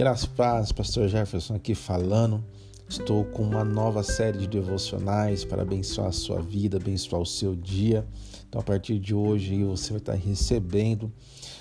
Graças 0.00 0.24
paz, 0.24 0.72
Pastor 0.72 1.08
Jefferson 1.08 1.56
aqui 1.56 1.74
falando. 1.74 2.42
Estou 2.88 3.22
com 3.22 3.42
uma 3.42 3.62
nova 3.62 4.02
série 4.02 4.38
de 4.38 4.46
devocionais 4.46 5.44
para 5.44 5.60
abençoar 5.60 6.08
a 6.08 6.12
sua 6.12 6.40
vida, 6.40 6.78
abençoar 6.78 7.20
o 7.20 7.26
seu 7.26 7.54
dia. 7.54 8.06
Então, 8.48 8.62
a 8.62 8.64
partir 8.64 8.98
de 8.98 9.14
hoje, 9.14 9.62
você 9.62 9.90
vai 9.90 9.98
estar 9.98 10.14
recebendo 10.14 11.12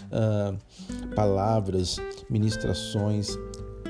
uh, 0.05 0.57
palavras, 1.13 1.97
ministrações, 2.29 3.37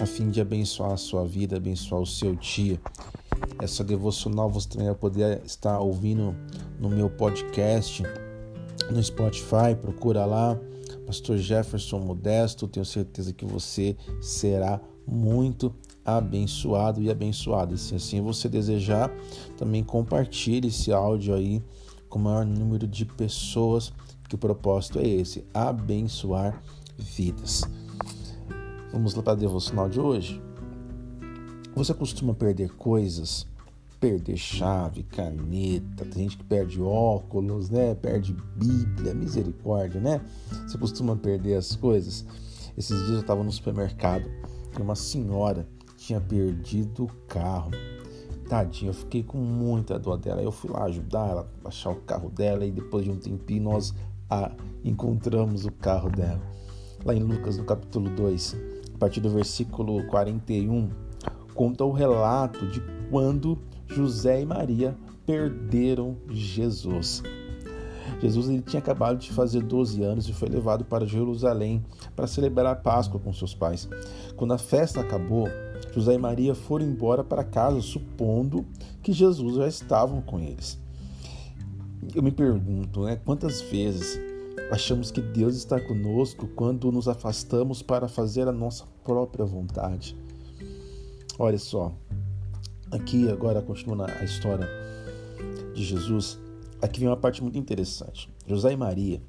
a 0.01 0.07
fim 0.07 0.31
de 0.31 0.41
abençoar 0.41 0.93
a 0.93 0.97
sua 0.97 1.23
vida, 1.23 1.57
abençoar 1.57 2.01
o 2.01 2.07
seu 2.07 2.33
dia. 2.33 2.81
Essa 3.61 3.83
devocional 3.83 4.49
você 4.49 4.67
também 4.67 4.87
vai 4.87 4.95
poder 4.95 5.43
estar 5.45 5.79
ouvindo 5.79 6.35
no 6.79 6.89
meu 6.89 7.07
podcast, 7.07 8.01
no 8.89 9.03
Spotify, 9.03 9.75
procura 9.79 10.25
lá, 10.25 10.59
Pastor 11.09 11.39
Jefferson 11.39 11.97
Modesto. 11.97 12.67
Tenho 12.67 12.85
certeza 12.85 13.33
que 13.33 13.43
você 13.43 13.97
será 14.21 14.79
muito 15.07 15.73
abençoado 16.05 17.01
e 17.01 17.09
abençoado. 17.09 17.73
E 17.73 17.79
se 17.79 17.95
assim 17.95 18.21
você 18.21 18.47
desejar, 18.47 19.11
também 19.57 19.83
compartilhe 19.83 20.67
esse 20.67 20.93
áudio 20.93 21.33
aí 21.33 21.63
com 22.07 22.19
o 22.19 22.21
maior 22.21 22.45
número 22.45 22.85
de 22.85 23.05
pessoas, 23.05 23.91
que 24.27 24.35
o 24.35 24.37
propósito 24.37 24.99
é 24.99 25.07
esse: 25.07 25.43
abençoar 25.51 26.61
vidas. 26.95 27.63
Vamos 28.91 29.15
lá 29.15 29.23
para 29.23 29.33
a 29.33 29.35
devocional 29.35 29.89
de 29.89 29.99
hoje? 29.99 30.39
Você 31.73 31.91
costuma 31.91 32.35
perder 32.35 32.75
coisas? 32.75 33.47
Perder 33.99 34.37
chave, 34.37 35.03
caneta, 35.03 36.05
tem 36.05 36.23
gente 36.23 36.37
que 36.37 36.43
perde 36.45 36.81
óculos, 36.81 37.69
né? 37.69 37.95
Perde 37.95 38.33
Bíblia, 38.55 39.13
misericórdia, 39.13 39.99
né? 39.99 40.21
Você 40.65 40.77
costuma 40.77 41.17
perder 41.17 41.55
as 41.55 41.75
coisas? 41.75 42.25
Esses 42.77 42.97
dias 42.99 43.15
eu 43.15 43.19
estava 43.19 43.43
no 43.43 43.51
supermercado 43.51 44.29
e 44.77 44.81
uma 44.81 44.95
senhora 44.95 45.67
tinha 45.97 46.21
perdido 46.21 47.03
o 47.03 47.07
carro. 47.27 47.71
Tadinha, 48.47 48.89
eu 48.89 48.93
fiquei 48.93 49.21
com 49.21 49.37
muita 49.37 49.99
dor 49.99 50.17
dela. 50.17 50.41
Eu 50.41 50.51
fui 50.51 50.71
lá 50.71 50.85
ajudar 50.85 51.29
ela 51.29 51.51
a 51.65 51.67
achar 51.67 51.91
o 51.91 51.97
carro 51.97 52.29
dela 52.29 52.65
e 52.65 52.71
depois 52.71 53.03
de 53.03 53.11
um 53.11 53.17
tempinho 53.17 53.63
nós 53.63 53.93
a, 54.29 54.51
encontramos 54.83 55.65
o 55.65 55.71
carro 55.71 56.09
dela. 56.09 56.41
Lá 57.03 57.13
em 57.13 57.21
Lucas, 57.21 57.57
no 57.57 57.65
capítulo 57.65 58.09
2, 58.09 58.55
a 58.95 58.97
partir 58.97 59.19
do 59.19 59.29
versículo 59.29 60.05
41, 60.07 60.89
conta 61.53 61.83
o 61.83 61.91
relato 61.91 62.65
de 62.67 62.81
quando 63.11 63.59
José 63.89 64.41
e 64.41 64.45
Maria 64.45 64.95
perderam 65.25 66.15
Jesus. 66.29 67.23
Jesus 68.21 68.49
ele 68.49 68.61
tinha 68.61 68.79
acabado 68.79 69.17
de 69.17 69.31
fazer 69.31 69.61
12 69.61 70.03
anos 70.03 70.27
e 70.27 70.33
foi 70.33 70.49
levado 70.49 70.83
para 70.83 71.05
Jerusalém 71.05 71.83
para 72.15 72.27
celebrar 72.27 72.67
a 72.67 72.75
Páscoa 72.75 73.19
com 73.19 73.31
seus 73.31 73.53
pais. 73.53 73.87
Quando 74.35 74.53
a 74.53 74.57
festa 74.57 74.99
acabou, 74.99 75.47
José 75.93 76.15
e 76.15 76.17
Maria 76.17 76.53
foram 76.53 76.85
embora 76.85 77.23
para 77.23 77.43
casa, 77.43 77.81
supondo 77.81 78.65
que 79.01 79.13
Jesus 79.13 79.55
já 79.55 79.67
estava 79.67 80.21
com 80.21 80.39
eles. 80.39 80.79
Eu 82.13 82.23
me 82.23 82.31
pergunto, 82.31 83.03
né, 83.03 83.19
quantas 83.23 83.61
vezes 83.61 84.19
achamos 84.71 85.11
que 85.11 85.21
Deus 85.21 85.55
está 85.55 85.79
conosco 85.79 86.47
quando 86.55 86.91
nos 86.91 87.07
afastamos 87.07 87.81
para 87.81 88.07
fazer 88.07 88.47
a 88.47 88.51
nossa 88.51 88.85
própria 89.03 89.45
vontade? 89.45 90.15
Olha 91.37 91.57
só, 91.57 91.93
aqui 92.91 93.29
agora 93.29 93.61
continuando 93.61 94.11
a 94.11 94.23
história 94.23 94.67
de 95.73 95.83
Jesus, 95.83 96.39
aqui 96.81 96.99
vem 96.99 97.09
uma 97.09 97.17
parte 97.17 97.41
muito 97.41 97.57
interessante. 97.57 98.29
José 98.47 98.73
e 98.73 98.77
Maria 98.77 99.21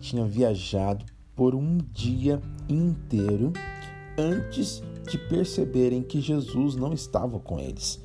tinham 0.00 0.28
viajado 0.28 1.04
por 1.34 1.54
um 1.54 1.78
dia 1.92 2.40
inteiro 2.68 3.52
antes 4.18 4.82
de 5.08 5.18
perceberem 5.18 6.02
que 6.02 6.20
Jesus 6.20 6.76
não 6.76 6.92
estava 6.92 7.38
com 7.38 7.58
eles. 7.58 8.00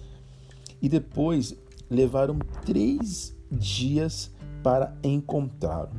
E 0.82 0.90
depois 0.90 1.56
levaram 1.90 2.40
três 2.66 3.36
dias 3.52 4.32
para 4.64 4.96
encontrá-lo. 5.04 5.92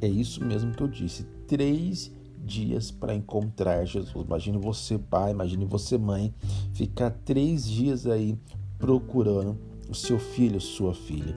É 0.00 0.08
isso 0.08 0.44
mesmo 0.44 0.72
que 0.72 0.82
eu 0.82 0.88
disse: 0.88 1.24
três 1.46 2.12
dias 2.44 2.90
para 2.90 3.14
encontrar 3.14 3.84
Jesus. 3.84 4.26
Imagine 4.26 4.58
você, 4.58 4.98
pai, 4.98 5.30
imagine 5.30 5.64
você, 5.64 5.96
mãe, 5.96 6.34
ficar 6.72 7.10
três 7.10 7.68
dias 7.68 8.06
aí 8.06 8.36
procurando 8.78 9.58
o 9.88 9.94
seu 9.94 10.18
filho, 10.18 10.60
sua 10.60 10.94
filha. 10.94 11.36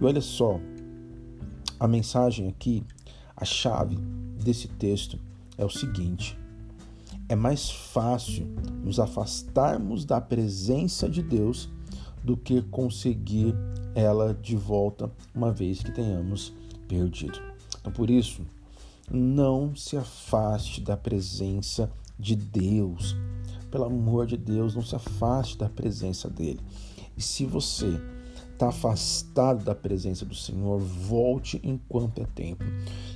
E 0.00 0.04
olha 0.04 0.20
só, 0.20 0.60
a 1.78 1.86
mensagem 1.86 2.48
aqui, 2.48 2.84
a 3.36 3.44
chave 3.44 3.96
desse 4.42 4.68
texto 4.68 5.18
é 5.56 5.64
o 5.64 5.70
seguinte: 5.70 6.38
é 7.28 7.36
mais 7.36 7.70
fácil 7.70 8.46
nos 8.82 8.98
afastarmos 8.98 10.04
da 10.04 10.20
presença 10.20 11.08
de 11.08 11.22
Deus 11.22 11.68
do 12.24 12.36
que 12.36 12.62
conseguir 12.62 13.54
ela 13.94 14.34
de 14.34 14.56
volta 14.56 15.10
uma 15.34 15.52
vez 15.52 15.82
que 15.82 15.92
tenhamos 15.92 16.52
perdido. 16.86 17.40
Então, 17.80 17.92
por 17.92 18.10
isso, 18.10 18.42
não 19.10 19.74
se 19.74 19.96
afaste 19.96 20.80
da 20.80 20.96
presença 20.96 21.90
de 22.18 22.36
Deus. 22.36 23.16
Pelo 23.70 23.84
amor 23.84 24.26
de 24.26 24.36
Deus, 24.36 24.74
não 24.74 24.82
se 24.82 24.96
afaste 24.96 25.56
da 25.58 25.68
presença 25.68 26.28
dele. 26.28 26.60
E 27.16 27.22
se 27.22 27.44
você 27.44 28.00
está 28.52 28.68
afastado 28.68 29.64
da 29.64 29.74
presença 29.74 30.24
do 30.24 30.34
Senhor, 30.34 30.78
volte 30.80 31.60
enquanto 31.62 32.20
é 32.20 32.26
tempo. 32.26 32.64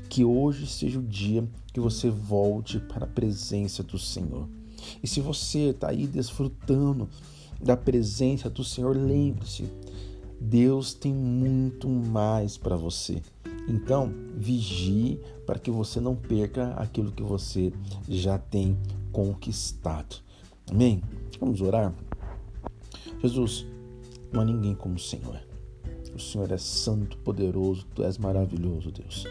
Que 0.09 0.25
hoje 0.25 0.67
seja 0.67 0.99
o 0.99 1.03
dia 1.03 1.47
que 1.73 1.81
você 1.81 2.11
volte 2.11 2.79
para 2.79 3.05
a 3.05 3.09
presença 3.09 3.83
do 3.83 3.99
Senhor. 3.99 4.49
E 5.03 5.07
se 5.07 5.21
você 5.21 5.71
está 5.71 5.91
aí 5.91 6.07
desfrutando 6.07 7.09
da 7.61 7.77
presença 7.77 8.51
do 8.51 8.65
Senhor, 8.65 8.97
lembre-se, 8.97 9.65
Deus 10.41 10.93
tem 10.95 11.15
muito 11.15 11.89
mais 11.89 12.57
para 12.57 12.77
você. 12.77 13.23
Então, 13.69 14.13
vigie 14.37 15.21
para 15.47 15.59
que 15.59 15.71
você 15.71 16.01
não 16.01 16.17
perca 16.17 16.73
aquilo 16.75 17.13
que 17.13 17.23
você 17.23 17.73
já 18.09 18.39
tem 18.39 18.77
conquistado. 19.13 20.17
Amém? 20.71 21.03
Vamos 21.39 21.61
orar? 21.61 21.95
Jesus, 23.21 23.67
não 24.33 24.41
há 24.41 24.45
ninguém 24.45 24.75
como 24.75 24.97
o 24.97 24.99
Senhor. 24.99 25.41
O 26.15 26.19
Senhor 26.19 26.51
é 26.51 26.59
santo, 26.59 27.17
poderoso, 27.19 27.87
tu 27.95 28.03
és 28.03 28.19
maravilhoso, 28.19 28.91
Deus. 28.91 29.27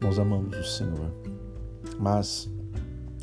Nós 0.00 0.18
amamos 0.18 0.56
o 0.56 0.64
Senhor, 0.64 1.12
mas 1.98 2.50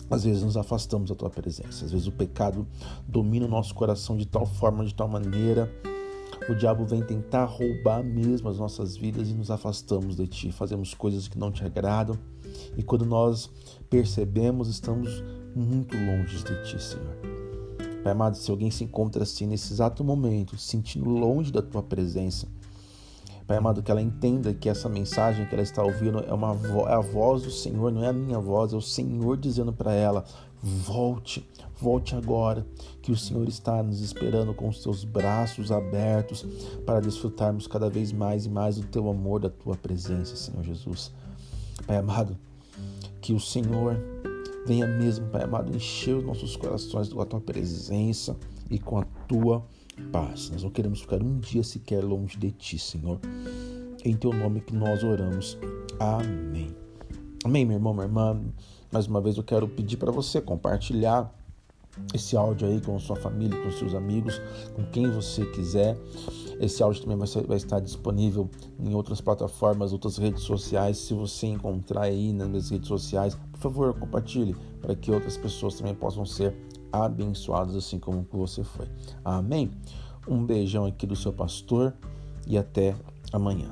às 0.10 0.24
vezes 0.24 0.44
nos 0.44 0.58
afastamos 0.58 1.10
da 1.10 1.16
tua 1.16 1.30
presença. 1.30 1.86
Às 1.86 1.92
vezes 1.92 2.08
o 2.08 2.12
pecado 2.12 2.68
domina 3.08 3.46
o 3.46 3.50
nosso 3.50 3.74
coração 3.74 4.16
de 4.16 4.26
tal 4.26 4.46
forma, 4.46 4.86
de 4.86 4.94
tal 4.94 5.08
maneira, 5.08 5.72
o 6.50 6.56
diabo 6.56 6.86
vem 6.86 7.02
tentar 7.02 7.46
roubar 7.46 8.04
mesmo 8.04 8.50
as 8.50 8.58
nossas 8.58 8.96
vidas 8.98 9.30
e 9.30 9.34
nos 9.34 9.52
afastamos 9.52 10.16
de 10.16 10.28
ti. 10.28 10.52
Fazemos 10.52 10.94
coisas 10.94 11.28
que 11.28 11.38
não 11.38 11.52
te 11.52 11.64
agradam 11.64 12.18
e 12.78 12.84
quando 12.84 13.06
nós 13.06 13.50
percebemos, 13.90 14.68
estamos 14.68 15.24
muito 15.56 15.96
longe 15.96 16.44
de 16.44 16.64
ti, 16.64 16.82
Senhor. 16.82 17.16
Pai 18.04 18.12
amado, 18.12 18.36
se 18.36 18.52
alguém 18.52 18.70
se 18.70 18.84
encontra 18.84 19.24
assim 19.24 19.48
nesse 19.48 19.72
exato 19.72 20.04
momento, 20.04 20.58
sentindo 20.58 21.10
longe 21.10 21.52
da 21.52 21.62
tua 21.62 21.82
presença, 21.82 22.48
Pai 23.46 23.58
amado, 23.58 23.84
que 23.84 23.92
ela 23.92 24.02
entenda 24.02 24.54
que 24.54 24.70
essa 24.70 24.88
mensagem 24.88 25.46
que 25.46 25.54
ela 25.54 25.62
está 25.62 25.84
ouvindo 25.84 26.20
é, 26.20 26.34
uma 26.34 26.58
é 26.90 26.94
a 26.94 27.02
voz 27.02 27.44
do 27.44 27.52
Senhor, 27.52 27.92
não 27.92 28.04
é 28.04 28.08
a 28.08 28.14
minha 28.14 28.40
voz, 28.40 28.72
é 28.72 28.76
o 28.76 28.82
Senhor 28.82 29.36
dizendo 29.36 29.74
para 29.74 29.94
ela: 29.94 30.24
volte, 30.64 31.46
volte 31.80 32.16
agora, 32.16 32.66
que 33.02 33.12
o 33.12 33.18
Senhor 33.18 33.48
está 33.48 33.84
nos 33.84 34.00
esperando 34.00 34.54
com 34.54 34.70
os 34.70 34.82
teus 34.82 35.04
braços 35.04 35.72
abertos 35.72 36.46
para 36.86 37.02
desfrutarmos 37.02 37.68
cada 37.68 37.90
vez 37.90 38.12
mais 38.12 38.46
e 38.46 38.50
mais 38.50 38.78
do 38.78 38.88
teu 38.88 39.10
amor, 39.10 39.42
da 39.42 39.50
tua 39.50 39.76
presença, 39.76 40.36
Senhor 40.36 40.64
Jesus. 40.64 41.12
Pai 41.86 41.98
amado, 41.98 42.38
que 43.22 43.34
o 43.34 43.40
Senhor 43.40 44.00
Venha 44.66 44.88
mesmo, 44.88 45.28
Pai 45.28 45.44
amado, 45.44 45.76
encher 45.76 46.16
os 46.16 46.24
nossos 46.24 46.56
corações 46.56 47.12
com 47.12 47.22
a 47.22 47.26
tua 47.26 47.42
presença 47.42 48.36
e 48.70 48.80
com 48.80 48.98
a 48.98 49.04
tua 49.28 49.66
paz. 50.12 50.50
Nós 50.50 50.64
não 50.64 50.70
queremos 50.70 51.02
ficar 51.02 51.22
um 51.22 51.38
dia 51.38 51.64
sequer 51.64 52.04
longe 52.04 52.38
de 52.38 52.52
ti, 52.52 52.80
Senhor. 52.80 53.20
Em 54.06 54.16
teu 54.16 54.32
nome 54.32 54.62
que 54.62 54.74
nós 54.74 55.04
oramos. 55.04 55.58
Amém. 56.00 56.83
Amém, 57.44 57.66
meu 57.66 57.76
irmão, 57.76 57.94
minha 57.94 58.06
irmã. 58.06 58.40
Mais 58.92 59.06
uma 59.06 59.20
vez 59.20 59.36
eu 59.36 59.44
quero 59.44 59.68
pedir 59.68 59.98
para 59.98 60.12
você 60.12 60.40
compartilhar 60.40 61.30
esse 62.14 62.38
áudio 62.38 62.68
aí 62.68 62.80
com 62.80 62.98
sua 63.00 63.18
família, 63.18 63.62
com 63.62 63.70
seus 63.70 63.94
amigos, 63.94 64.42
com 64.74 64.84
quem 64.86 65.12
você 65.12 65.46
quiser. 65.48 65.98
Esse 66.60 66.82
áudio 66.82 67.02
também 67.02 67.18
vai, 67.18 67.28
vai, 67.44 67.58
estar 67.58 67.82
disponível 67.82 68.50
em 68.80 68.94
outras 68.96 69.20
plataformas, 69.20 69.92
outras 69.92 70.18
redes 70.18 70.44
sociais. 70.44 70.98
Se 70.98 71.14
você 71.14 71.48
encontrar 71.48 72.04
aí 72.04 72.32
nas 72.32 72.70
redes 72.70 72.88
sociais, 72.88 73.38
por 73.52 73.60
favor, 73.60 73.94
compartilhe 74.00 74.56
para 74.82 74.96
que 74.96 75.12
outras 75.12 75.36
pessoas 75.36 75.76
também 75.76 75.94
possam 75.94 76.26
ser 76.26 76.56
abençoadas 76.92 77.76
assim 77.76 78.00
como 78.00 78.26
você 78.32 78.64
foi. 78.64 78.88
Amém? 79.26 79.70
Um 80.28 80.46
beijão 80.46 80.86
aqui 80.86 81.06
do 81.06 81.16
seu 81.16 81.34
pastor 81.34 81.94
e 82.48 82.58
até 82.58 82.96
amanhã. 83.34 83.70